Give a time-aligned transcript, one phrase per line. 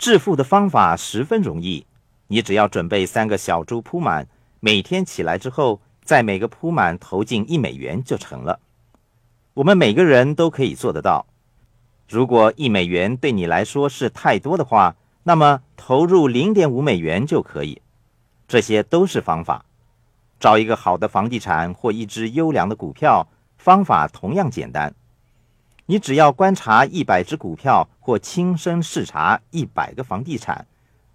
[0.00, 1.84] 致富的方法十分容易，
[2.28, 4.26] 你只要准备三个小猪铺满，
[4.58, 8.60] 每天起来之后，在每个铺满投进一美元就成了。
[9.52, 11.26] 我们每个人都可以做得到。
[12.08, 17.82] 如果一美元对你来说是太多的话，那么投入零点五美元就可以。
[18.48, 19.66] 这些都是方法。
[20.40, 23.28] 找一个好的房地产或一只优良的股票，
[23.58, 24.94] 方法同样简单。
[25.90, 30.64] 你只要观察一百只股票或亲身视察一百个房地产，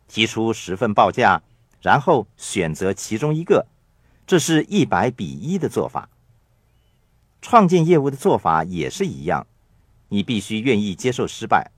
[0.06, 1.42] 提出十份报价，
[1.80, 3.66] 然后选择其中一个。
[4.28, 6.10] 这是一百比一的做法。
[7.42, 9.48] 创建业务的做法也是一样，
[10.10, 11.72] 你必须愿意接受失败，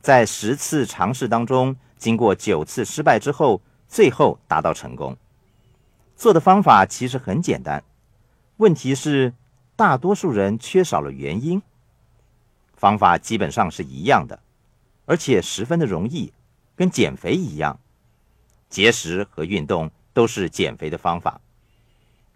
[0.00, 5.14] 在十次尝试当中，经过九次失败之后，最后达到成功。
[6.16, 7.84] 做的方法其实很简单，
[8.56, 9.34] 问题是
[9.76, 11.60] 大多数人缺少了原因。
[12.82, 14.40] 方法基本上是一样的，
[15.04, 16.32] 而且十分的容易，
[16.74, 17.78] 跟减肥一样，
[18.68, 21.40] 节食和运动都是减肥的方法，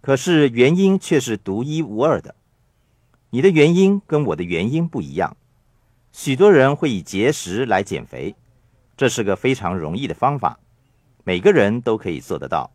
[0.01, 2.37] 可是原因却是独一无二的。
[3.31, 5.37] 你的原因跟我的原因不一样。
[6.13, 8.37] 许多人会以节食来减肥，
[8.97, 10.61] 这是个非常容易的方法，
[11.25, 12.71] 每个人都可以做得到。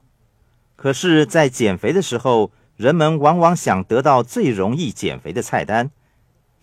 [0.75, 5.89] 可是，在减肥的时候，人们往往想得到最容易减肥的菜单，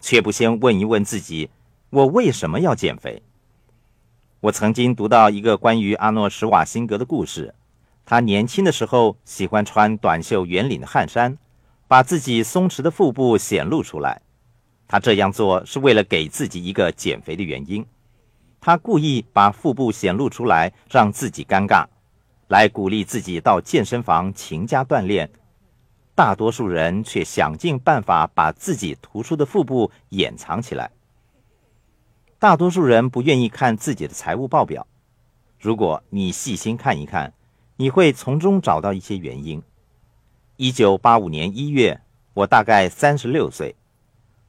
[0.01, 1.51] 却不先问一问自己：
[1.91, 3.23] 我为什么要减肥？
[4.41, 7.55] 我曾经读到一个关于阿诺·施瓦辛格的故事。
[8.05, 11.37] 他年轻的时候喜欢穿短袖圆领的汗衫，
[11.87, 14.23] 把自己松弛的腹部显露出来。
[14.87, 17.85] 他这样做是为了给自己一个减肥的原因。
[18.61, 21.85] 他故意把腹部显露出来，让自己尴尬。
[22.49, 25.29] 来鼓励自己到健身房勤加锻炼，
[26.19, 30.91] 大多数人却想尽办法把自己突出的腹部掩藏起来。
[32.41, 34.85] 大多数人不愿意看自己的财务报表。
[35.61, 37.33] 如果你细心看一看，
[37.77, 39.63] 你会从中找到一些原因。
[40.57, 42.01] 一九八五年一月，
[42.34, 43.77] 我大概三十六岁。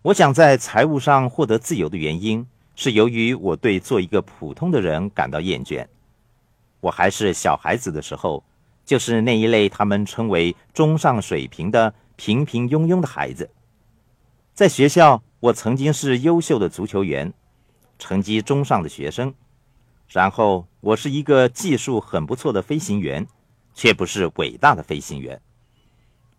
[0.01, 5.85] 我想在财务上获得自由的原因，是由于我对做一个普通的人感到厌倦。
[6.79, 8.43] 我还是小孩子的时候，
[8.89, 13.47] 就是那一类他们称为中上水平的平平庸庸的孩子。
[14.55, 17.31] 在学校，我曾经是优秀的足球员，
[17.99, 19.31] 成绩中上的学生。
[20.07, 23.27] 然后，我是一个技术很不错的飞行员，
[23.75, 25.39] 却不是伟大的飞行员。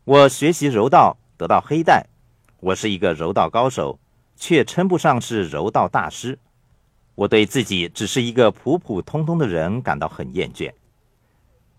[0.03, 2.05] 我学习柔道，得到黑带，
[2.59, 4.01] 我是一个柔道高手，
[4.35, 6.37] 却称不上是柔道大师。
[7.15, 10.73] 我对自己只是一个普普通通的人感到很厌倦。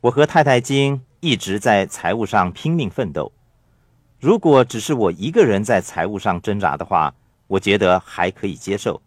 [0.02, 3.32] 我和太太金一直在财务上拼命奋斗。
[4.20, 7.14] 如果只是我一个人在财务上挣扎的话，
[7.46, 9.00] 我觉得还可以接受。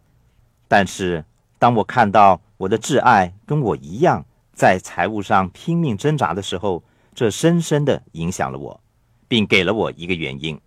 [0.69, 1.25] 但是
[1.59, 6.81] 当我看到我的挚爱跟我一样在财务上拼命挣扎的时候，
[7.13, 8.79] 这深深的影响了我，
[9.27, 10.59] 并给了我一个原因。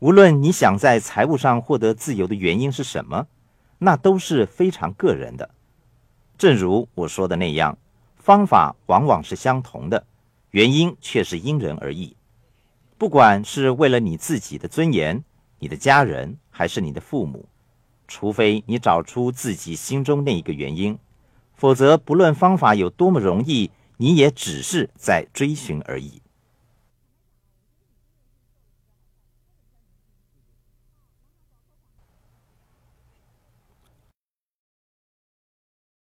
[0.00, 3.28] 无论你想在财务上获得自由的原因是什么。
[3.82, 5.48] 那都是非常个人的，
[6.36, 7.78] 正如我说的那样，
[8.30, 10.06] 方法往往是相同的，
[10.52, 12.16] 原因却是因人而异。
[12.96, 15.24] 不管是为了你自己的尊严、
[15.58, 17.48] 你的家人，还是你的父母，
[18.06, 20.96] 除非你找出自己心中那一个原因，
[21.56, 26.22] 否则不论方法有多么容易，你也只是在追寻而已。